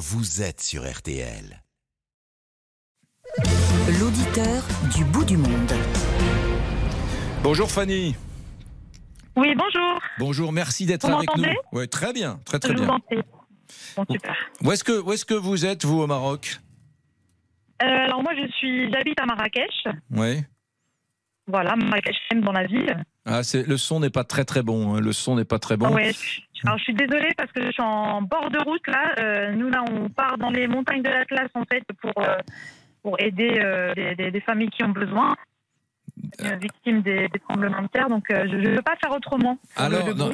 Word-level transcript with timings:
vous 0.00 0.40
êtes 0.40 0.62
sur 0.62 0.90
RTL. 0.90 1.62
L'auditeur 4.00 4.62
du 4.96 5.04
bout 5.04 5.26
du 5.26 5.36
monde. 5.36 5.72
Bonjour 7.42 7.70
Fanny. 7.70 8.16
Oui, 9.36 9.54
bonjour. 9.54 10.00
Bonjour, 10.18 10.52
merci 10.52 10.86
d'être 10.86 11.04
avec 11.04 11.28
nous. 11.36 11.42
m'entendez? 11.42 11.58
Ouais, 11.72 11.86
très 11.86 12.14
bien, 12.14 12.40
très 12.46 12.58
très 12.58 12.70
Je 12.70 12.78
bien. 12.78 12.98
Bon, 13.94 14.06
super. 14.10 14.34
Où 14.64 14.72
est-ce 14.72 14.84
que 14.84 14.98
où 15.02 15.12
est-ce 15.12 15.26
que 15.26 15.34
vous 15.34 15.66
êtes 15.66 15.84
vous 15.84 16.00
au 16.00 16.06
Maroc? 16.06 16.56
Euh, 17.82 17.86
alors 17.86 18.22
moi, 18.22 18.32
je 18.34 18.50
suis, 18.52 18.90
j'habite 18.90 19.20
à 19.20 19.26
Marrakech. 19.26 19.84
Oui. 20.12 20.42
Voilà, 21.46 21.76
Marrakech, 21.76 22.16
même 22.32 22.42
dans 22.42 22.52
la 22.52 22.66
ville. 22.66 23.04
Ah, 23.26 23.40
le 23.54 23.76
son 23.76 24.00
n'est 24.00 24.10
pas 24.10 24.24
très 24.24 24.44
très 24.44 24.62
bon. 24.62 24.94
hein. 24.94 25.00
Le 25.00 25.12
son 25.12 25.36
n'est 25.36 25.44
pas 25.44 25.58
très 25.58 25.76
bon. 25.76 25.86
Alors 26.64 26.78
je 26.78 26.82
suis 26.84 26.94
désolée 26.94 27.32
parce 27.36 27.50
que 27.52 27.64
je 27.64 27.70
suis 27.70 27.82
en 27.82 28.22
bord 28.22 28.50
de 28.50 28.58
route 28.58 28.86
là. 28.86 29.12
Euh, 29.18 29.52
nous 29.52 29.70
là, 29.70 29.82
on 29.90 30.08
part 30.08 30.36
dans 30.38 30.50
les 30.50 30.66
montagnes 30.66 31.02
de 31.02 31.08
l'Atlas 31.10 31.48
en 31.54 31.64
fait 31.70 31.82
pour 32.00 32.12
euh, 32.22 32.36
pour 33.02 33.18
aider 33.20 33.58
euh, 33.60 33.94
des 33.94 34.40
familles 34.42 34.68
qui 34.70 34.84
ont 34.84 34.90
besoin. 34.90 35.34
Euh, 36.42 36.56
victimes 36.60 37.02
des, 37.02 37.28
des 37.28 37.38
tremblements 37.48 37.82
de 37.82 37.88
terre, 37.88 38.08
donc 38.08 38.24
euh, 38.30 38.46
je 38.50 38.56
ne 38.56 38.76
veux 38.76 38.82
pas 38.82 38.96
faire 39.00 39.10
autrement. 39.12 39.58
Alors, 39.76 40.06
le 40.06 40.14
non. 40.14 40.32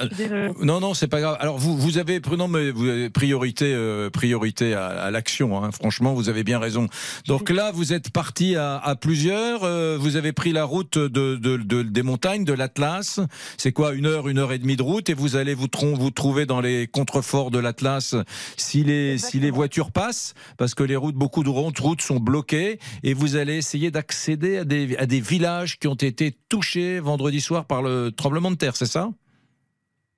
Non, 0.63 0.81
non, 0.81 0.95
c'est 0.95 1.09
pas 1.09 1.21
grave. 1.21 1.37
Alors, 1.41 1.59
vous, 1.59 1.77
vous 1.77 1.99
avez, 1.99 2.21
non, 2.37 2.49
mais 2.49 2.71
vous 2.71 2.89
avez 2.89 3.11
priorité, 3.11 3.73
euh, 3.75 4.11
priorité 4.11 4.75
à, 4.75 4.87
à 4.87 5.11
l'action. 5.11 5.63
hein. 5.63 5.71
Franchement, 5.73 6.15
vous 6.15 6.29
avez 6.29 6.45
bien 6.45 6.59
raison. 6.59 6.89
Donc 7.27 7.51
là, 7.51 7.71
vous 7.73 7.93
êtes 7.93 8.11
parti 8.11 8.57
à, 8.57 8.77
à 8.79 8.95
plusieurs. 8.97 9.65
euh, 9.65 9.97
vous 9.99 10.17
avez 10.17 10.33
pris 10.33 10.53
la 10.53 10.65
route 10.65 10.99
de, 10.99 11.37
de- 11.37 11.57
de- 11.57 11.83
des 11.83 12.03
montagnes, 12.03 12.45
de 12.45 12.53
l'Atlas. 12.53 13.21
C'est 13.57 13.73
quoi, 13.73 13.93
une 13.95 14.07
heure, 14.07 14.29
une 14.29 14.39
heure 14.39 14.53
et 14.53 14.59
demie 14.59 14.77
de 14.77 14.83
route, 14.83 15.09
et 15.11 15.15
vous 15.15 15.37
allez 15.37 15.55
vous, 15.55 15.69
vous 15.95 16.11
trouver 16.11 16.47
dans 16.47 16.61
les 16.61 16.87
contreforts 16.87 17.51
de 17.51 17.59
l'Atlas 17.59 18.15
si 18.57 18.85
les, 18.85 19.19
si 19.19 19.39
les 19.41 19.51
voitures 19.51 19.91
passent, 19.93 20.35
parce 20.59 20.75
que 20.75 20.83
les 20.83 20.97
routes, 20.97 21.15
beaucoup 21.15 21.43
de 21.45 21.49
routes, 21.49 21.79
routes 21.79 22.03
sont 22.03 22.21
bloquées, 22.21 22.79
et 23.03 23.15
vous 23.15 23.37
allez 23.37 23.57
essayer 23.57 23.91
d'accéder 23.91 24.59
à 24.59 24.65
des, 24.65 24.97
à 24.97 25.07
des 25.07 25.21
villages 25.21 25.76
qui 25.79 25.89
ont 25.89 25.95
été 25.95 26.33
touchés 26.49 27.01
vendredi 27.01 27.41
soir 27.41 27.65
par 27.67 27.83
le 27.83 28.11
tremblement 28.11 28.51
de 28.51 28.57
terre, 28.57 28.77
c'est 28.77 28.87
ça? 28.87 29.11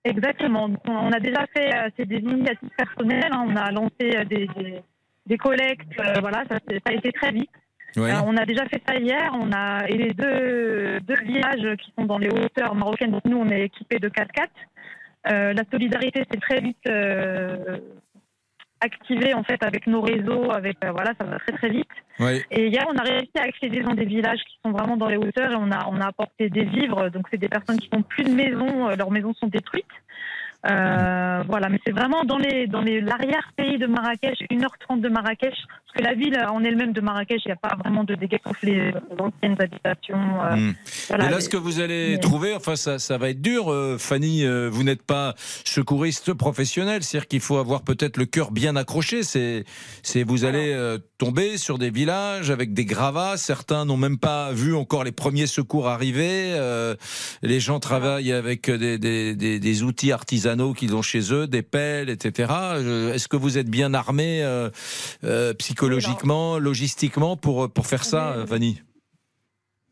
Exactement. 0.05 0.71
On- 0.87 1.13
a 1.13 1.21
déjà 1.21 1.45
fait 1.55 1.75
euh, 1.75 1.89
c'est 1.97 2.07
des 2.07 2.19
initiatives 2.19 2.71
personnelles. 2.77 3.31
hein. 3.33 3.45
On 3.49 3.57
a 3.57 3.71
lancé 3.71 3.91
euh, 4.17 4.25
des, 4.25 4.47
des, 4.57 4.81
des 5.27 5.37
collectes. 5.37 5.83
euh, 6.01 6.21
voilà, 6.21 6.45
ça, 6.49 6.57
a 6.85 6.93
été 6.93 7.13
très 7.13 7.33
vite. 7.33 7.51
Ouais. 7.97 8.13
Euh, 8.13 8.21
on 8.25 8.37
a 8.37 8.47
déjà 8.47 8.65
fait 8.67 8.81
ça 8.87 8.97
hier. 8.97 9.31
On 9.35 9.51
a 9.53 9.87
et 9.89 9.97
les 9.99 10.15
deux, 10.15 11.01
deux 11.01 11.21
villages 11.25 11.77
qui 11.79 11.93
sont 11.99 12.05
dans 12.07 12.19
les 12.19 12.29
hauteurs 12.31 12.75
marocaines. 12.75 13.11
Donc 13.11 13.25
nous, 13.25 13.37
on 13.39 13.49
est 13.51 13.63
équipés 13.65 13.99
de 13.99 14.09
4x4. 14.09 14.47
Euh, 15.31 15.53
la 15.53 15.63
solidarité 15.71 16.21
s'est 16.31 16.41
très 16.41 16.61
vite 16.61 16.79
activée 18.81 19.35
en 19.35 19.43
fait 19.43 19.63
avec 19.63 19.87
nos 19.87 20.01
réseaux. 20.01 20.51
Avec 20.51 20.77
euh, 20.85 20.93
voilà, 20.93 21.13
ça 21.19 21.25
va 21.25 21.39
très 21.39 21.53
très 21.53 21.69
vite. 21.69 21.89
Ouais. 22.19 22.45
Et 22.51 22.69
hier, 22.69 22.85
on 22.89 22.97
a 22.97 23.03
réussi 23.03 23.31
à 23.39 23.43
accéder 23.43 23.81
dans 23.81 23.95
des 23.95 24.05
villages 24.05 24.41
qui 24.41 24.59
sont 24.65 24.73
vraiment 24.73 24.97
dans 24.97 25.09
les 25.09 25.17
hauteurs 25.17 25.53
et 25.53 25.57
on 25.57 25.71
a, 25.71 25.87
on 25.89 26.01
a 26.01 26.09
apporté 26.09 26.49
des 26.51 26.65
vivres. 26.65 27.11
Donc, 27.11 27.27
c'est 27.31 27.39
des 27.39 27.49
personnes 27.49 27.79
qui 27.79 27.89
n'ont 27.93 28.03
plus 28.03 28.25
de 28.25 28.33
maison, 28.33 28.89
euh, 28.89 28.97
leurs 28.97 29.11
maisons 29.11 29.35
sont 29.35 29.47
détruites. 29.47 29.85
Euh, 30.69 31.43
voilà, 31.49 31.69
mais 31.69 31.79
c'est 31.87 31.93
vraiment 31.93 32.25
dans 32.25 32.37
les 32.39 32.67
dans 32.67 32.81
les 32.81 33.01
l'arrière-pays 33.01 33.79
de 33.79 33.87
Marrakech, 33.87 34.39
1h30 34.51 35.01
de 35.01 35.09
Marrakech, 35.09 35.55
parce 35.55 35.97
que 35.97 36.03
la 36.03 36.15
ville 36.15 36.37
en 36.51 36.65
elle-même 36.65 36.93
de 36.93 37.01
Marrakech, 37.01 37.43
il 37.45 37.49
n'y 37.49 37.53
a 37.53 37.57
pas 37.57 37.77
vraiment 37.77 38.03
de 38.03 38.17
dégâts 38.17 38.39
sauf 38.45 38.61
les 38.63 38.93
anciennes 39.19 39.57
habitations. 39.61 40.19
euh, 40.45 40.57
Hmm. 40.57 40.73
voilà. 41.09 41.27
Et 41.27 41.31
là, 41.31 41.41
ce 41.41 41.49
que 41.49 41.57
vous 41.57 41.79
allez 41.81 42.13
mais- 42.15 42.19
trouver, 42.19 42.55
enfin, 42.55 42.75
ça, 42.75 42.99
ça 42.99 43.19
va 43.19 43.31
être 43.31 43.41
dur, 43.41 43.71
euh, 43.71 43.99
Fanny. 43.99 44.45
euh, 44.45 44.69
vous 44.71 44.83
n'êtes 44.83 45.03
pas 45.03 45.35
secouriste 45.65 46.33
professionnel, 46.35 47.05
c'est-à-dire 47.05 47.29
qu'il 47.29 47.41
faut 47.41 47.59
avoir 47.59 47.83
peut-être 47.83 48.17
le 48.17 48.27
cœur 48.27 48.51
bien 48.51 48.75
accroché. 48.75 49.23
C'est, 49.23 49.65
c'est, 50.03 50.25
vous 50.25 50.45
allez 50.45 50.73
euh, 50.73 50.99
tomber 51.19 51.57
sur 51.57 51.79
des 51.79 51.91
villages 51.91 52.51
avec 52.51 52.73
des 52.73 52.85
gravats. 52.85 53.37
Certains 53.37 53.85
n'ont 53.85 53.97
même 53.97 54.19
pas 54.19 54.51
vu 54.53 54.75
encore 54.75 55.05
les 55.05 55.13
premiers 55.13 55.47
secours 55.47 55.89
arriver. 55.89 56.53
euh, 56.57 56.97
les 57.43 57.61
gens 57.61 57.79
travaillent 57.79 58.33
avec 58.33 58.69
des, 58.69 58.99
des, 58.99 59.37
des, 59.37 59.61
des 59.61 59.83
outils 59.85 60.11
artisanaux 60.11 60.48
qu'ils 60.75 60.95
ont 60.97 61.03
chez 61.03 61.33
eux, 61.33 61.47
des 61.47 61.63
pelles, 61.63 62.09
etc. 62.11 62.53
Euh, 62.53 63.13
Est-ce 63.13 63.29
que 63.29 63.37
vous 63.37 63.59
êtes 63.59 63.69
bien 63.69 63.95
armé 63.95 64.43
euh, 64.43 64.71
euh, 65.25 65.55
psychologiquement, 65.55 66.59
logistiquement 66.59 67.37
pour 67.37 67.71
pour 67.73 67.87
faire 67.87 68.05
ça, 68.05 68.37
Oui. 68.39 68.47
Fanny? 68.47 68.83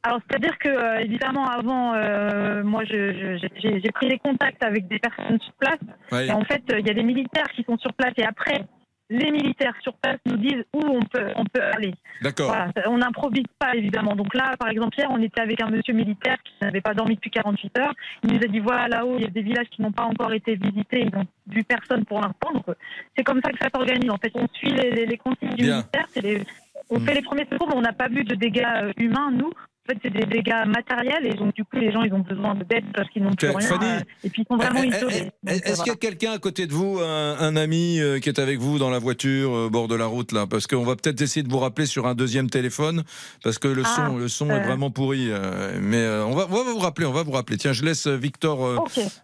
Alors, 0.07 0.21
c'est-à-dire 0.31 0.57
que, 0.59 0.69
euh, 0.69 1.01
évidemment, 1.01 1.47
avant, 1.49 1.95
euh, 1.95 2.63
moi, 2.63 2.85
j'ai 2.85 3.91
pris 3.93 4.09
les 4.09 4.19
contacts 4.19 4.63
avec 4.63 4.87
des 4.87 5.01
personnes 5.01 5.41
sur 5.41 5.53
place. 5.55 5.81
Ouais. 6.13 6.29
Et 6.29 6.31
en 6.31 6.45
fait, 6.45 6.63
euh, 6.71 6.79
il 6.79 6.87
y 6.87 6.91
a 6.91 6.95
des 6.95 7.03
militaires 7.03 7.49
qui 7.57 7.65
sont 7.65 7.77
sur 7.79 7.93
place. 7.93 8.13
Et 8.17 8.23
après, 8.25 8.65
les 9.09 9.31
militaires 9.31 9.75
sur 9.83 9.93
place 9.95 10.19
nous 10.27 10.37
disent 10.37 10.65
où 10.75 10.81
on 10.81 11.01
peut, 11.03 11.29
on 11.37 11.45
peut 11.45 11.63
aller. 11.63 11.95
D'accord. 12.23 12.49
Voilà, 12.49 12.73
on 12.89 12.99
n'improvise 12.99 13.45
pas, 13.59 13.75
évidemment. 13.77 14.17
Donc 14.17 14.35
là, 14.35 14.53
par 14.59 14.69
exemple, 14.69 14.99
hier, 14.99 15.09
on 15.11 15.23
était 15.23 15.41
avec 15.41 15.63
un 15.63 15.71
monsieur 15.71 15.95
militaire 15.95 16.37
qui 16.43 16.53
n'avait 16.61 16.81
pas 16.81 16.93
dormi 16.95 17.15
depuis 17.15 17.31
48 17.31 17.79
heures. 17.79 17.93
Il 18.25 18.33
nous 18.33 18.41
a 18.43 18.47
dit, 18.49 18.59
voilà, 18.59 18.89
là-haut, 18.89 19.15
il 19.19 19.23
y 19.23 19.27
a 19.27 19.31
des 19.31 19.43
villages 19.43 19.69
qui 19.71 19.83
n'ont 19.83 19.93
pas 19.93 20.05
encore 20.05 20.33
été 20.33 20.57
visités. 20.57 21.03
Ils 21.03 21.15
n'ont 21.15 21.27
vu 21.49 21.63
personne 21.63 22.05
pour 22.05 22.21
l'instant. 22.21 22.53
Donc, 22.53 22.69
euh, 22.69 22.75
c'est 23.17 23.23
comme 23.25 23.41
ça 23.45 23.53
que 23.53 23.59
ça 23.59 23.69
s'organise. 23.75 24.11
En 24.11 24.17
fait, 24.19 24.33
on 24.35 24.47
suit 24.55 24.71
les, 24.71 24.91
les- 24.91 25.07
les 25.07 25.19
consignes 25.19 25.51
du 25.55 25.65
Bien. 25.65 25.77
militaire. 25.77 26.07
les- 26.23 26.43
on 26.91 26.99
Mm. 27.01 27.07
fait 27.07 27.15
les 27.15 27.23
premiers 27.23 27.47
secours, 27.51 27.69
mais 27.69 27.77
on 27.77 27.81
n'a 27.83 27.93
pas 27.93 28.09
vu 28.09 28.25
de 28.25 28.35
dégâts 28.35 28.65
euh, 28.77 28.93
humains, 28.97 29.31
nous. 29.33 29.51
En 29.89 29.93
fait, 29.93 29.99
c'est 30.03 30.11
des 30.13 30.27
dégâts 30.27 30.67
matériels. 30.67 31.25
Et 31.27 31.35
donc, 31.35 31.55
du 31.55 31.63
coup, 31.65 31.77
les 31.77 31.93
gens, 31.93 32.03
ils 32.03 32.13
ont 32.13 32.19
besoin 32.19 32.57
d'aide 32.57 32.85
parce 32.93 33.09
qu'ils 33.11 33.23
n'ont 33.23 33.35
plus 33.35 33.51
rien. 33.51 33.61
Fanny, 33.61 33.85
euh, 33.87 34.01
et 34.25 34.31
puis, 34.31 34.43
ils 34.43 34.47
sont 34.51 34.57
vraiment 34.57 34.81
Eh, 34.83 34.89
eh, 34.93 34.97
isolés. 34.97 35.31
eh, 35.47 35.51
Est-ce 35.53 35.81
euh, 35.81 35.85
qu'il 35.85 35.93
y 35.93 35.95
a 35.95 35.99
quelqu'un 35.99 36.33
à 36.33 36.39
côté 36.39 36.67
de 36.67 36.73
vous, 36.73 36.99
un, 37.01 37.37
un 37.39 37.55
ami 37.55 38.01
euh, 38.01 38.19
qui 38.19 38.29
est 38.29 38.41
avec 38.41 38.59
vous 38.59 38.79
dans 38.81 38.91
la 38.91 38.99
voiture, 38.99 39.53
au 39.53 39.71
bord 39.71 39.87
de 39.87 39.95
la 39.95 40.07
route 40.07 40.33
là? 40.33 40.47
Parce 40.49 40.67
qu'on 40.67 40.83
va 40.83 40.97
peut-être 40.97 41.21
essayer 41.23 41.45
de 41.45 41.49
vous 41.51 41.61
rappeler 41.61 41.87
sur 41.87 42.07
un 42.09 42.15
deuxième 42.17 42.51
téléphone, 42.51 43.05
parce 43.45 43.59
que 43.61 43.69
le 43.69 43.83
Ah, 43.85 43.95
son, 43.95 44.17
le 44.17 44.27
son 44.29 44.51
est 44.51 44.55
euh. 44.61 44.65
vraiment 44.67 44.91
pourri. 44.91 45.29
euh, 45.31 45.79
mais 45.81 45.99
euh, 45.99 46.25
on, 46.27 46.35
va, 46.35 46.47
on 46.51 46.65
va 46.65 46.73
vous 46.73 46.79
rappeler, 46.79 47.07
on 47.07 47.13
va 47.13 47.23
vous 47.23 47.31
rappeler. 47.33 47.57
Tiens, 47.57 47.73
je 47.73 47.85
laisse 47.85 48.09
euh, 48.09 48.17
Victor 48.17 48.65
euh, 48.67 48.79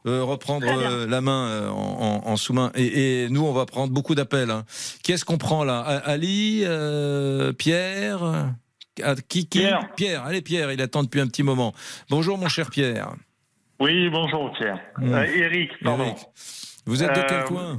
euh, 0.07 0.23
reprendre 0.23 0.67
euh, 0.69 1.09
la 1.09 1.21
main 1.21 1.49
euh, 1.49 1.69
en, 1.71 2.21
en- 2.25 2.31
en 2.31 2.37
sous-main. 2.37 2.71
Et, 2.77 3.25
et 3.25 3.29
nous, 3.31 3.43
on 3.45 3.53
va 3.53 3.67
prendre 3.67 3.93
beaucoup 3.93 4.15
d'appels. 4.15 4.51
hein. 4.53 4.65
Qui 5.03 5.11
est-ce 5.13 5.25
qu'on 5.25 5.39
prend 5.39 5.65
là? 5.65 5.81
Ali, 5.81 6.63
euh, 6.65 7.53
Pierre? 7.53 8.53
Ah, 9.03 9.15
qui, 9.29 9.49
qui 9.49 9.67
Pierre. 9.97 10.25
Allez, 10.27 10.43
Pierre, 10.43 10.71
il 10.73 10.83
attend 10.83 11.03
depuis 11.03 11.21
un 11.21 11.27
petit 11.27 11.43
moment. 11.43 11.73
Bonjour, 12.11 12.37
mon 12.37 12.49
cher 12.49 12.69
Pierre. 12.71 13.13
Oui, 13.81 14.11
bonjour 14.11 14.53
Pierre. 14.53 14.81
Mm. 14.99 15.15
Euh, 15.15 15.25
Eric, 15.25 15.71
pardon. 15.83 16.05
Eric. 16.05 16.19
Vous 16.87 17.03
êtes 17.03 17.11
de 17.17 17.23
quel 17.27 17.39
Euh, 17.39 17.43
coin 17.45 17.79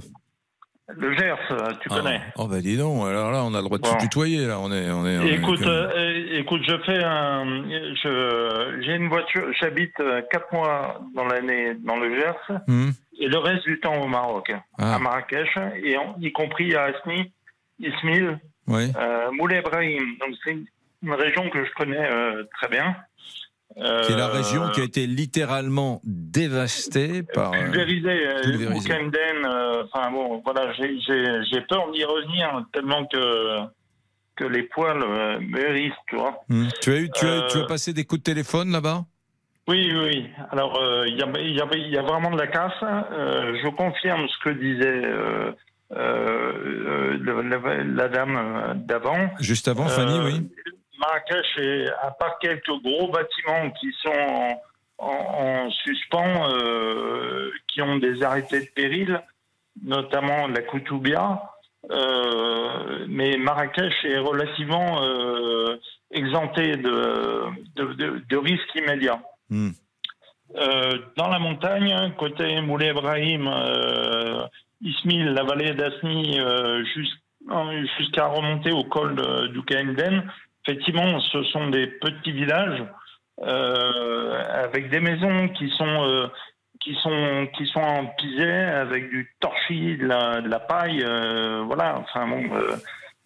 Le 0.87 1.15
Gers, 1.15 1.37
tu 1.81 1.87
Ah, 1.91 1.95
connais. 1.95 2.21
Oh 2.37 2.47
bah 2.47 2.61
dis 2.61 2.77
donc, 2.77 3.05
alors 3.07 3.31
là 3.31 3.43
on 3.43 3.53
a 3.53 3.57
le 3.59 3.63
droit 3.63 3.77
de 3.77 3.85
se 3.85 3.91
Bon. 3.91 3.97
tutoyer 3.99 4.45
là, 4.47 4.59
on 4.59 4.71
est 4.71 4.89
on 4.91 5.05
est. 5.05 5.17
on 5.19 5.23
est 5.23 5.33
Écoute, 5.35 5.59
comme- 5.59 5.69
euh, 5.69 6.39
écoute, 6.39 6.61
je 6.67 6.77
fais 6.85 7.03
un, 7.03 7.45
je, 8.03 8.81
j'ai 8.83 8.95
une 8.95 9.07
voiture, 9.07 9.45
j'habite 9.61 9.93
quatre 10.31 10.51
mois 10.51 10.99
dans 11.15 11.25
l'année 11.25 11.75
dans 11.85 11.95
le 11.97 12.15
Gers 12.19 12.59
Hmm. 12.67 12.89
et 13.19 13.27
le 13.27 13.37
reste 13.37 13.63
du 13.65 13.79
temps 13.79 14.01
au 14.01 14.07
Maroc, 14.07 14.51
Ah. 14.79 14.95
à 14.95 14.99
Marrakech 14.99 15.57
et 15.83 15.95
en- 15.95 16.15
y 16.19 16.31
compris 16.31 16.75
à 16.75 16.85
Asni, 16.85 17.31
Ismail, 17.79 18.39
Oui. 18.67 18.91
euh, 18.97 19.31
Moulay 19.31 19.59
Ibrahim. 19.59 20.17
Donc 20.19 20.35
c'est 20.43 20.57
une 21.03 21.13
région 21.13 21.49
que 21.49 21.63
je 21.63 21.71
connais 21.73 22.09
euh, 22.11 22.43
très 22.57 22.69
bien. 22.69 22.95
Euh, 23.77 24.03
Qui 24.05 24.11
est 24.13 24.17
la 24.17 24.27
région 24.27 24.69
qui 24.69 24.81
a 24.81 24.83
été 24.83 25.07
littéralement 25.07 25.99
dévastée 26.03 27.23
par. 27.23 27.53
euh, 27.53 27.57
pulvérisé, 27.63 28.09
euh, 28.27 28.41
pulvérisé. 28.43 28.91
Oukenden, 28.93 29.45
euh, 29.45 29.83
enfin 29.91 30.11
bon, 30.11 30.41
voilà, 30.45 30.71
j'ai- 30.73 30.99
j'ai 31.01 31.41
j'ai 31.51 31.61
peur 31.61 31.91
d'y 31.91 32.03
revenir 32.03 32.63
tellement 32.71 33.05
que 33.07 33.61
que 34.35 34.45
les 34.45 34.63
poils 34.63 35.01
euh, 35.03 35.39
me 35.39 35.59
hérissent, 35.59 35.93
tu 36.07 36.15
vois. 36.17 36.43
hmm. 36.49 36.67
Tu 36.81 36.91
as 36.91 36.97
eu, 36.99 37.11
tu 37.11 37.25
as, 37.25 37.41
tu 37.51 37.57
as 37.57 37.61
Euh, 37.61 37.65
passé 37.65 37.93
des 37.93 38.03
coups 38.05 38.21
de 38.21 38.31
téléphone 38.31 38.71
là-bas? 38.71 39.05
Oui, 39.67 39.91
oui. 39.95 40.27
Alors, 40.51 40.77
euh, 40.81 41.07
il 41.07 41.15
y, 41.17 41.21
a, 41.23 41.27
y, 41.77 41.91
y 41.91 41.95
vraiment 41.97 42.31
de 42.31 42.37
la 42.37 42.47
casse. 42.47 42.73
Euh, 42.83 43.55
je 43.63 43.67
confirme 43.69 44.27
ce 44.27 44.37
que 44.43 44.49
disait 44.49 45.05
euh, 45.05 45.51
euh, 45.95 47.17
la, 47.23 47.83
la 47.83 48.07
dame 48.09 48.35
euh, 48.35 48.73
d'avant. 48.75 49.29
Juste 49.39 49.67
avant, 49.67 49.87
Fanny, 49.87 50.17
Euh, 50.19 50.25
oui. 50.25 50.49
Marrakech, 51.03 51.57
est, 51.57 51.87
à 52.01 52.11
part 52.11 52.39
quelques 52.39 52.65
gros 52.83 53.07
bâtiments 53.11 53.69
qui 53.79 53.91
sont 54.01 54.09
en, 54.09 54.61
en- 54.99 55.65
en 55.65 55.71
suspens, 55.71 56.49
euh, 56.49 57.51
qui 57.67 57.81
ont 57.81 57.97
des 57.97 58.23
arrêtés 58.23 58.61
de 58.61 58.69
péril, 58.73 59.21
notamment 59.83 60.47
la 60.47 60.61
Koutoubia, 60.61 61.41
euh, 61.91 63.05
mais 63.09 63.35
Marrakech 63.37 63.93
est 64.05 64.17
relativement 64.19 65.01
euh, 65.03 65.75
exempté 66.11 66.77
de, 66.77 67.47
de, 67.75 67.85
de- 67.93 68.23
de 68.29 68.37
risques 68.37 68.75
immédiats. 68.75 69.21
Hmm. 69.49 69.71
Euh, 70.55 70.99
dans 71.17 71.27
la 71.29 71.39
montagne, 71.39 72.13
côté 72.17 72.61
Moulay 72.61 72.89
Ibrahim, 72.91 73.49
Ismail, 74.81 75.33
la 75.33 75.43
vallée 75.43 75.73
d'Asni, 75.73 76.39
jus- 76.93 77.19
jusqu'à 77.97 78.27
remonter 78.27 78.71
au 78.71 78.83
col 78.83 79.15
du 79.51 79.61
Kaenden, 79.63 80.23
effectivement, 80.65 81.19
ce 81.19 81.43
sont 81.43 81.69
des 81.69 81.87
petits 81.87 82.31
villages 82.31 82.83
euh, 83.41 84.63
avec 84.63 84.89
des 84.89 84.99
maisons 84.99 85.49
qui 85.49 85.69
sont, 85.77 86.03
euh, 86.07 86.27
qui 86.79 86.95
sont 87.01 87.47
qui 87.57 87.65
sont 87.67 87.79
empisés 87.81 88.51
avec 88.51 89.09
du 89.09 89.33
torchis, 89.39 89.97
de 89.97 90.05
la, 90.05 90.41
de 90.41 90.49
la 90.49 90.59
paille, 90.59 91.03
euh, 91.03 91.63
voilà. 91.65 91.99
Enfin 91.99 92.27
bon, 92.27 92.43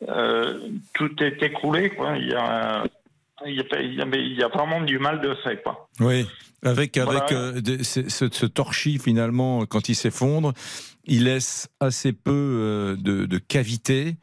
euh, 0.07 0.59
tout 0.93 1.11
est 1.23 1.41
écroulé, 1.43 1.89
quoi. 1.89 2.17
Il 2.17 2.27
y 2.29 2.33
a 2.33 2.83
il 3.45 3.53
y, 3.53 3.59
a, 3.61 4.05
il, 4.15 4.33
y 4.39 4.41
vraiment 4.51 4.81
du 4.81 4.97
mal 4.97 5.21
de 5.21 5.35
fait, 5.43 5.61
quoi. 5.61 5.87
Oui, 5.99 6.25
avec, 6.63 6.97
avec 6.97 7.29
Voilà. 7.29 7.33
euh, 7.33 7.61
ce, 7.83 8.09
ce- 8.09 8.29
ce 8.31 8.45
torchis, 8.47 8.97
finalement, 8.97 9.67
quand 9.67 9.89
il 9.89 9.95
s'effondre, 9.95 10.53
il 11.05 11.25
laisse 11.25 11.69
assez 11.79 12.13
peu 12.13 12.31
euh, 12.33 12.95
de, 12.97 13.27
de 13.27 13.37
cavités 13.37 14.15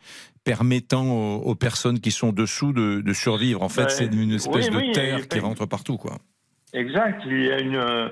permettant 0.44 1.05
aux, 1.11 1.37
aux 1.43 1.55
personnes 1.55 2.00
qui 2.00 2.11
sont 2.11 2.32
dessous 2.32 2.73
de, 2.73 3.00
de 3.00 3.12
survivre. 3.12 3.62
En 3.62 3.69
fait, 3.69 3.85
Ouais. 3.85 3.88
c'est 3.91 4.14
une 4.14 4.32
espèce 4.32 4.69
Oui, 4.69 4.75
de 4.75 4.76
oui, 4.76 4.93
terre 4.93 5.19
et- 5.20 5.26
qui 5.29 5.38
rentre 5.41 5.67
partout, 5.67 5.96
quoi. 5.96 6.19
Exact. 6.73 7.23
Il 7.26 7.44
y 7.44 7.50
a 7.52 7.61
une, 7.61 7.76
euh, 7.76 8.08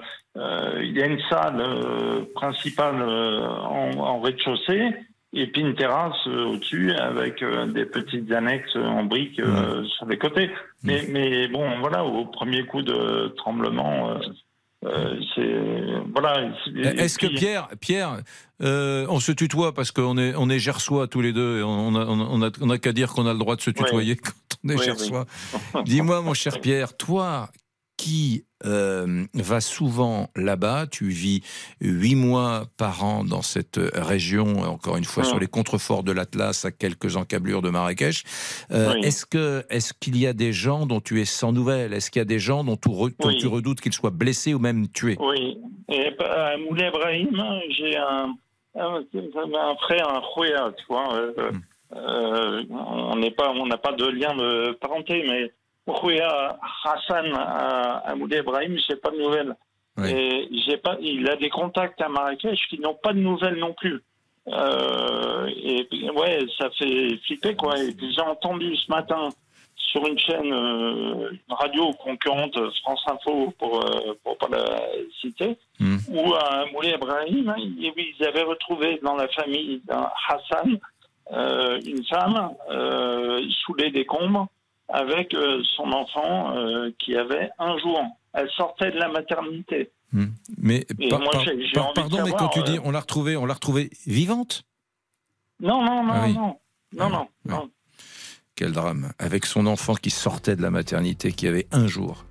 il 0.83 0.97
y 0.97 1.03
a 1.03 1.07
une 1.07 1.21
salle 1.29 1.61
euh, 1.61 2.25
principale 2.35 3.03
euh, 3.03 3.47
en, 3.49 3.91
en 3.99 4.21
rez-de-chaussée 4.21 4.91
et 5.35 5.47
puis 5.49 5.63
une 5.63 5.75
terrasse 5.75 6.27
au-dessus 6.27 6.93
avec 6.93 7.43
des 7.73 7.87
petites 7.87 8.31
annexes 8.33 8.77
en 8.77 9.05
briques 9.05 9.41
sur 9.97 10.07
les 10.07 10.19
côtés. 10.19 10.51
Mais, 10.85 11.07
mais 11.09 11.49
bon, 11.49 11.67
voilà, 11.81 12.05
au 12.05 12.27
premier 12.27 12.65
coup 12.67 12.83
de 12.83 13.33
tremblement, 13.39 14.15
euh, 14.85 15.15
c'est 15.35 16.13
voilà. 16.13 16.51
Est-ce 16.75 17.19
que 17.19 17.27
Pierre, 17.27 17.69
Pierre, 17.81 18.19
euh, 18.63 19.07
on 19.09 19.21
se 19.21 19.33
tutoie 19.33 19.73
parce 19.73 19.93
qu'on 19.93 20.19
est, 20.19 20.35
on 20.37 20.51
est 20.51 20.59
gersois 20.59 21.07
tous 21.07 21.21
les 21.21 21.33
deux 21.33 21.61
et 21.61 21.63
on 21.63 21.95
a, 21.95 22.05
on 22.05 22.43
a, 22.43 22.51
on 22.61 22.71
a 22.71 22.79
qu'à 22.79 22.93
dire 22.93 23.13
qu'on 23.13 23.27
a 23.27 23.33
le 23.33 23.39
droit 23.39 23.57
de 23.57 23.61
se 23.61 23.71
tutoyer 23.71 24.17
quand 24.23 24.33
on 24.65 24.69
est 24.71 24.77
Oui, 24.77 24.85
gersois. 24.85 25.27
Dis-moi, 25.85 26.21
mon 26.23 26.35
cher 26.35 26.61
Pierre, 26.61 26.97
toi 26.97 27.51
qui 28.03 28.45
euh, 28.65 29.25
vas 29.35 29.61
souvent 29.61 30.29
là-bas, 30.37 30.87
tu 30.91 31.09
vis 31.09 31.43
huit 31.81 32.15
mois 32.17 32.65
par 32.77 33.05
an 33.05 33.23
dans 33.25 33.43
cette 33.43 33.79
région, 33.95 34.61
encore 34.63 34.97
une 34.97 35.05
fois 35.05 35.25
sur 35.25 35.39
les 35.39 35.47
contreforts 35.47 36.03
de 36.03 36.13
l'Atlas, 36.13 36.65
à 36.65 36.71
quelques 36.71 37.17
encablures 37.17 37.63
de 37.63 37.71
Marrakech. 37.71 38.25
Euh, 38.71 38.93
Oui. 38.95 39.01
Est-ce 39.07 39.25
que, 39.27 39.65
est-ce 39.71 39.93
qu'il 39.95 40.17
y 40.17 40.27
a 40.27 40.33
des 40.33 40.53
gens 40.53 40.87
dont 40.87 41.01
tu 41.01 41.21
es 41.21 41.25
sans 41.25 41.53
nouvelles? 41.53 41.93
Est-ce 41.93 42.11
qu'il 42.11 42.21
y 42.21 42.23
a 42.23 42.33
des 42.37 42.39
gens 42.39 42.65
dont 42.65 42.77
tu, 42.77 42.89
re- 42.89 43.15
dont 43.21 43.29
Oui. 43.29 43.39
tu 43.39 43.47
redoutes 43.47 43.81
qu'ils 43.81 43.93
soient 43.93 44.11
blessés 44.11 44.53
ou 44.55 44.59
même 44.59 44.89
tués? 44.89 45.17
Oui. 45.21 45.59
Et 45.91 46.07
à 46.21 46.57
Moulay 46.59 46.89
Ibrahim, 46.89 47.31
j'ai 47.77 47.97
un, 47.97 48.35
un, 48.79 48.97
un 48.97 49.75
frère, 49.87 50.09
un 50.09 50.23
Khouya, 50.35 50.73
tu 50.79 50.85
vois. 50.89 51.15
euh, 51.15 51.53
euh, 51.95 52.63
on 52.71 53.17
n'est 53.17 53.31
pas, 53.33 53.51
on 53.51 53.67
n'a 53.67 53.77
pas 53.77 53.93
de 53.93 54.07
lien 54.07 54.35
de 54.35 54.73
parenté, 54.81 55.25
mais 55.29 55.53
Khouya 55.87 56.59
Hassan 56.85 57.33
à, 57.35 57.99
à 58.11 58.15
Moulay 58.15 58.39
Ibrahim, 58.39 58.77
j'ai 58.89 58.97
pas 58.97 59.11
de 59.11 59.19
nouvelles. 59.19 59.55
Oui. 59.99 60.11
Et 60.11 60.49
j'ai 60.67 60.77
pas, 60.79 60.97
il 61.01 61.29
a 61.29 61.37
des 61.37 61.51
contacts 61.51 62.01
à 62.01 62.09
Marrakech 62.09 62.59
qui 62.71 62.79
n'ont 62.81 62.95
pas 62.95 63.13
de 63.13 63.19
nouvelles 63.19 63.57
non 63.59 63.75
plus. 63.75 64.01
Euh, 64.49 65.47
et 65.55 65.85
puis, 65.85 66.09
ouais, 66.11 66.41
ça 66.59 66.71
fait 66.71 67.17
flipper 67.27 67.55
quoi. 67.55 67.79
Et 67.79 67.93
puis 67.93 68.13
j'ai 68.15 68.23
entendu 68.23 68.75
ce 68.77 68.91
matin 68.91 69.29
sur 69.77 70.07
une 70.07 70.19
chaîne, 70.19 70.53
euh, 70.53 71.31
une 71.31 71.55
radio 71.55 71.93
concurrente, 71.93 72.57
France 72.83 73.05
Info, 73.09 73.53
pour 73.59 73.85
euh, 73.85 74.15
pour 74.25 74.39
pas 74.39 74.49
la 74.51 74.81
citer, 75.21 75.57
Hmm. 75.79 75.97
où 76.09 76.35
à 76.35 76.65
Moulay 76.73 76.95
Ibrahim, 76.95 77.55
ils 77.59 77.93
ils 77.97 78.25
avaient 78.27 78.43
retrouvé 78.45 79.01
dans 79.03 79.17
la 79.17 79.29
famille 79.29 79.81
d'un 79.85 80.09
Hassan 80.29 80.79
euh, 81.33 81.81
une 81.85 82.05
femme 82.07 82.53
euh, 82.71 83.41
sous 83.65 83.75
les 83.75 83.91
décombres 83.91 84.47
avec 84.89 85.35
euh, 85.35 85.63
son 85.77 85.91
enfant 85.93 86.57
euh, 86.57 86.91
qui 86.99 87.17
avait 87.17 87.51
un 87.59 87.79
jour. 87.79 88.01
Elle 88.35 88.49
sortait 88.51 88.91
de 88.91 88.99
la 88.99 89.09
maternité. 89.09 89.91
Hmm. 90.13 90.27
Mais 90.59 90.87
par- 91.11 91.21
moi, 91.21 91.31
par- 91.75 91.93
pardon, 91.95 92.19
mais 92.25 92.33
quand 92.33 92.49
tu 92.49 92.63
dis 92.65 92.77
euh, 92.77 92.83
on 92.85 92.91
l'a 92.91 93.01
retrouvée, 93.01 93.37
on 93.37 93.47
l'a 93.47 93.55
retrouvée 93.55 93.91
vivante? 94.07 94.63
Non, 95.61 95.83
non, 95.85 96.05
non, 96.05 96.13
Ah 96.15 96.23
oui. 96.27 96.33
non. 96.35 96.59
Non, 96.95 97.05
Ah 97.05 97.09
non, 97.09 97.29
oui. 97.47 97.51
non. 97.53 97.71
Quel 98.55 98.73
drame. 98.73 99.13
Avec 99.19 99.47
son 99.47 99.67
enfant 99.67 99.95
qui 99.95 100.11
sortait 100.11 100.57
de 100.57 100.63
la 100.63 100.71
maternité, 100.71 101.33
qui 101.33 101.47
avait 101.49 101.67
un 101.73 101.87
jour. 101.87 102.25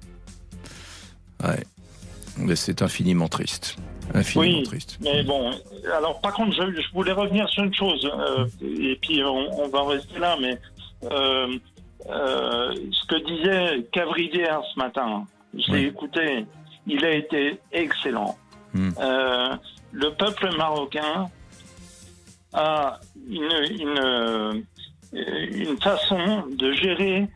Ouais. 1.43 1.63
Mais 2.37 2.55
c'est 2.55 2.81
infiniment 2.81 3.27
triste. 3.27 3.75
Infiniment 4.13 4.57
Oui, 4.59 4.63
triste. 4.63 4.97
Mais 5.01 5.23
bon, 5.23 5.51
alors 5.95 6.21
par 6.21 6.33
contre, 6.33 6.53
je, 6.55 6.81
je 6.81 6.91
voulais 6.93 7.11
revenir 7.11 7.49
sur 7.49 7.63
une 7.63 7.73
chose, 7.73 8.09
euh, 8.13 8.45
et 8.61 8.95
puis 9.01 9.23
on, 9.23 9.63
on 9.63 9.67
va 9.69 9.83
rester 9.87 10.19
là, 10.19 10.37
mais 10.39 10.59
euh, 11.11 11.57
euh, 12.09 12.73
ce 12.91 13.05
que 13.07 13.15
disait 13.25 13.85
Cavrivière 13.91 14.61
ce 14.73 14.79
matin, 14.79 15.25
je 15.53 15.71
l'ai 15.71 15.79
Oui. 15.79 15.85
écouté, 15.85 16.45
il 16.87 17.03
a 17.05 17.11
été 17.11 17.59
excellent. 17.71 18.37
Hmm. 18.73 18.89
Euh, 18.99 19.55
le 19.91 20.09
peuple 20.11 20.55
marocain 20.57 21.27
a 22.53 22.99
une, 23.29 23.51
une, 23.79 23.99
euh, 23.99 24.53
une 25.13 25.77
façon 25.81 26.45
de 26.57 26.71
gérer 26.73 27.27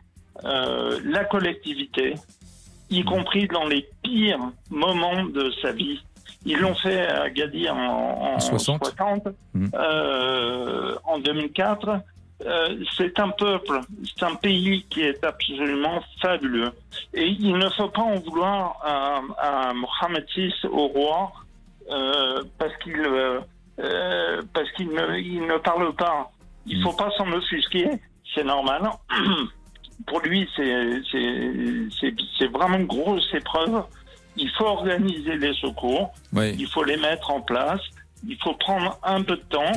euh, 0.43 0.99
la 1.05 1.23
collectivité, 1.25 2.15
y 2.89 3.03
compris 3.03 3.47
dans 3.47 3.65
les 3.65 3.87
pires 4.03 4.51
moments 4.69 5.23
de 5.25 5.51
sa 5.61 5.71
vie. 5.71 6.01
Ils 6.45 6.57
l'ont 6.59 6.75
fait 6.75 7.07
à 7.07 7.29
Gadir 7.29 7.75
en, 7.75 8.35
en 8.35 8.39
60. 8.39 8.83
60, 8.85 9.27
Mhm. 9.53 9.71
euh, 9.73 10.95
en 11.05 11.17
2004. 11.19 12.01
Euh, 12.43 12.83
c'est 12.97 13.17
un 13.19 13.29
peuple, 13.29 13.79
c'est 14.03 14.25
un 14.25 14.35
pays 14.35 14.85
qui 14.89 15.01
est 15.01 15.23
absolument 15.23 16.01
fabuleux. 16.21 16.71
Et 17.13 17.27
il 17.27 17.57
ne 17.57 17.69
faut 17.69 17.87
pas 17.87 18.01
en 18.01 18.15
vouloir 18.19 18.77
à, 18.83 19.21
à 19.69 19.73
Mohamed 19.73 20.25
VI, 20.35 20.53
au 20.69 20.87
roi, 20.87 21.31
euh, 21.89 22.43
parce 22.57 22.75
qu'il 22.83 22.99
euh, 23.79 24.41
parce 24.53 24.69
qu'il 24.73 24.89
ne, 24.89 25.17
il 25.17 25.45
ne 25.47 25.57
parle 25.57 25.93
pas. 25.95 26.29
Il 26.65 26.81
faut 26.81 26.93
pas 26.93 27.09
s'en 27.17 27.31
offusquer, 27.31 27.89
c'est 28.33 28.43
normal. 28.43 28.89
Pour 30.07 30.19
lui, 30.21 30.47
c'est 30.57 31.01
c'est 31.11 31.51
c'est 31.99 32.13
c'est 32.37 32.51
vraiment 32.51 32.77
une 32.77 32.85
grosse 32.87 33.33
épreuve. 33.33 33.83
Il 34.35 34.49
faut 34.57 34.65
organiser 34.65 35.37
les 35.37 35.53
secours, 35.53 36.11
Oui. 36.33 36.53
il 36.59 36.67
faut 36.67 36.83
les 36.83 36.97
mettre 36.97 37.31
en 37.31 37.39
place, 37.39 37.79
il 38.27 38.37
faut 38.43 38.53
prendre 38.55 38.99
un 39.03 39.21
peu 39.23 39.37
de 39.37 39.43
temps. 39.43 39.71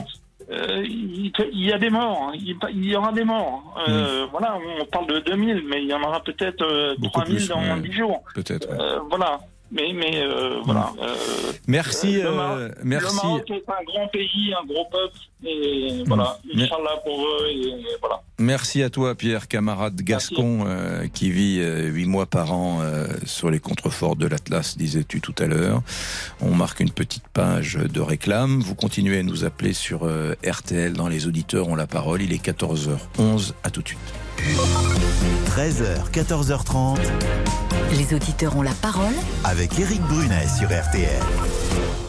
Euh, 0.50 0.83
il, 0.85 1.31
il 1.53 1.65
y 1.67 1.73
a 1.73 1.79
des 1.79 1.91
morts, 1.91 2.29
hein. 2.29 2.33
il, 2.35 2.56
il 2.73 2.87
y 2.87 2.97
aura 2.97 3.12
des 3.12 3.25
morts. 3.25 3.75
Euh, 3.87 4.27
Voilà, 4.31 4.56
on 4.81 4.85
parle 4.87 5.06
de 5.06 5.19
2000, 5.21 5.62
mais 5.69 5.83
il 5.83 5.89
y 5.89 5.93
en 5.95 6.03
aura 6.03 6.21
peut-être 6.23 6.62
euh, 6.62 6.95
Beaucoup 6.99 7.21
3000 7.21 7.37
plus, 7.37 7.49
dans 7.49 7.61
ouais. 7.61 7.81
10 7.83 7.93
jours. 7.93 8.23
Peut-être. 8.35 8.69
ouais. 8.71 8.81
Euh, 8.81 8.99
voilà. 9.11 9.41
Mais, 9.71 9.93
mais 9.93 10.23
euh, 10.23 10.61
voilà. 10.65 10.91
Merci, 11.69 12.15
le 12.23 12.32
Mar- 12.32 12.53
euh, 12.56 12.69
Le 12.69 12.85
merci. 12.85 13.15
Maroc 13.17 13.50
est 13.50 13.65
un 13.69 13.85
grand 13.85 14.09
pays, 14.09 14.55
un 14.61 14.67
gros 14.67 14.87
peuple. 14.91 15.19
Et 15.47 16.03
voilà. 16.06 16.38
Mais- 16.55 16.65
Inch'Allah 16.65 16.97
pour 17.05 17.20
eux. 17.20 17.47
Et 17.50 17.75
voilà. 18.00 18.23
Merci 18.38 18.82
à 18.82 18.88
toi, 18.91 19.14
Pierre, 19.14 19.49
camarade 19.49 20.00
gascon, 20.00 20.64
euh, 20.66 21.07
qui 21.12 21.31
vit 21.31 21.59
euh, 21.61 21.83
huit 21.88 22.07
mois 22.07 22.25
par 22.26 22.52
an 22.52 22.78
euh, 22.81 23.07
sur 23.26 23.50
les 23.50 23.61
contreforts 23.61 24.16
de 24.16 24.26
l'Atlas, 24.26 24.76
disais-tu 24.78 25.21
tout 25.21 25.35
à 25.38 25.47
l'heure. 25.47 25.83
On 26.40 26.54
marque 26.54 26.81
une 26.81 26.90
petite 26.90 27.28
page 27.28 27.75
de 27.76 28.00
réclame. 28.00 28.61
Vous 28.61 28.75
continuez 28.75 29.19
à 29.19 29.23
nous 29.23 29.45
appeler 29.45 29.75
sur 29.75 30.04
euh, 30.07 30.35
RTL 30.47 30.95
dans 30.95 31.09
les 31.09 31.26
auditeurs 31.26 31.69
ont 31.69 31.76
la 31.76 31.87
parole. 31.87 32.23
Il 32.23 32.33
est 32.33 32.43
14h11. 32.45 33.52
À 33.62 33.71
tout 33.71 33.83
de 33.83 33.88
suite. 33.88 33.99
13h, 35.50 36.11
14h30 36.12 36.99
Les 37.99 38.14
auditeurs 38.14 38.57
ont 38.57 38.62
la 38.62 38.73
parole 38.73 39.14
avec 39.45 39.78
Éric 39.78 40.00
Brunet 40.02 40.47
sur 40.59 40.69
RTL. 40.69 41.21
Thank 41.69 42.03
you. 42.03 42.08